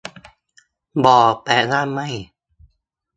[1.03, 2.07] บ่ แปลว่า ไม่